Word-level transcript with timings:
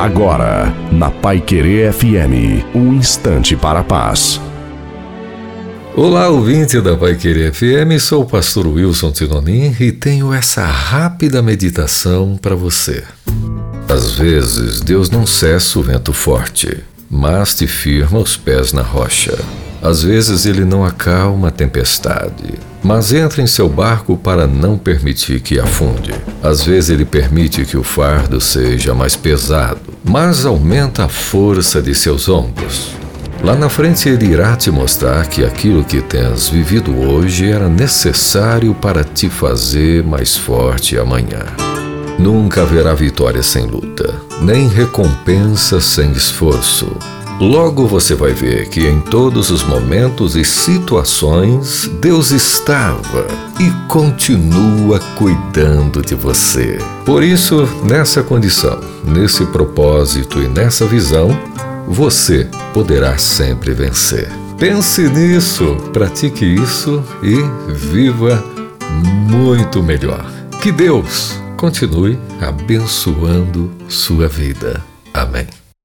Agora, 0.00 0.74
na 0.90 1.10
Pai 1.10 1.42
Querer 1.42 1.92
FM, 1.92 2.64
um 2.74 2.94
instante 2.94 3.54
para 3.54 3.80
a 3.80 3.84
paz. 3.84 4.40
Olá, 5.94 6.30
ouvinte 6.30 6.80
da 6.80 6.96
Pai 6.96 7.16
Querer 7.16 7.52
FM, 7.52 8.00
sou 8.00 8.22
o 8.22 8.26
pastor 8.26 8.66
Wilson 8.66 9.12
Tinonim 9.12 9.76
e 9.78 9.92
tenho 9.92 10.32
essa 10.32 10.64
rápida 10.64 11.42
meditação 11.42 12.38
para 12.40 12.54
você. 12.54 13.04
Às 13.86 14.12
vezes, 14.12 14.80
Deus 14.80 15.10
não 15.10 15.26
cessa 15.26 15.78
o 15.78 15.82
vento 15.82 16.14
forte, 16.14 16.82
mas 17.10 17.54
te 17.54 17.66
firma 17.66 18.20
os 18.20 18.38
pés 18.38 18.72
na 18.72 18.80
rocha. 18.80 19.38
Às 19.82 20.02
vezes 20.02 20.46
ele 20.46 20.64
não 20.64 20.82
acalma 20.82 21.48
a 21.48 21.50
tempestade, 21.50 22.54
mas 22.82 23.12
entra 23.12 23.42
em 23.42 23.46
seu 23.46 23.68
barco 23.68 24.16
para 24.16 24.46
não 24.46 24.78
permitir 24.78 25.40
que 25.40 25.60
afunde. 25.60 26.14
Às 26.42 26.64
vezes 26.64 26.90
ele 26.90 27.04
permite 27.04 27.64
que 27.64 27.76
o 27.76 27.82
fardo 27.82 28.40
seja 28.40 28.94
mais 28.94 29.16
pesado, 29.16 29.80
mas 30.04 30.46
aumenta 30.46 31.04
a 31.04 31.08
força 31.08 31.82
de 31.82 31.94
seus 31.94 32.28
ombros. 32.28 33.00
Lá 33.42 33.54
na 33.54 33.70
frente 33.70 34.08
ele 34.08 34.26
irá 34.26 34.54
te 34.54 34.70
mostrar 34.70 35.26
que 35.26 35.44
aquilo 35.44 35.82
que 35.82 36.02
tens 36.02 36.48
vivido 36.48 36.94
hoje 36.98 37.50
era 37.50 37.68
necessário 37.68 38.74
para 38.74 39.02
te 39.02 39.30
fazer 39.30 40.04
mais 40.04 40.36
forte 40.36 40.98
amanhã. 40.98 41.46
Nunca 42.18 42.62
haverá 42.62 42.92
vitória 42.92 43.42
sem 43.42 43.64
luta, 43.64 44.14
nem 44.42 44.68
recompensa 44.68 45.80
sem 45.80 46.12
esforço. 46.12 46.94
Logo 47.40 47.86
você 47.86 48.14
vai 48.14 48.34
ver 48.34 48.68
que 48.68 48.86
em 48.86 49.00
todos 49.00 49.48
os 49.48 49.64
momentos 49.64 50.36
e 50.36 50.44
situações 50.44 51.90
Deus 51.98 52.32
estava 52.32 53.26
e 53.58 53.70
continua 53.88 55.00
cuidando 55.16 56.02
de 56.02 56.14
você. 56.14 56.76
Por 57.06 57.22
isso, 57.22 57.66
nessa 57.82 58.22
condição, 58.22 58.78
nesse 59.02 59.46
propósito 59.46 60.42
e 60.42 60.48
nessa 60.48 60.84
visão, 60.84 61.30
você 61.88 62.46
poderá 62.74 63.16
sempre 63.16 63.72
vencer. 63.72 64.30
Pense 64.58 65.08
nisso, 65.08 65.76
pratique 65.94 66.44
isso 66.44 67.02
e 67.22 67.36
viva 67.72 68.44
muito 69.30 69.82
melhor. 69.82 70.30
Que 70.60 70.70
Deus 70.70 71.40
continue 71.56 72.18
abençoando 72.38 73.70
sua 73.88 74.28
vida. 74.28 74.84
Amém. 75.14 75.59